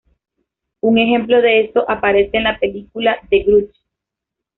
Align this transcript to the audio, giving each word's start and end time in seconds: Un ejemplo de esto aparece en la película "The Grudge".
Un 0.79 0.97
ejemplo 0.97 1.43
de 1.43 1.59
esto 1.61 1.85
aparece 1.87 2.37
en 2.37 2.45
la 2.45 2.57
película 2.57 3.17
"The 3.29 3.43
Grudge". 3.43 3.77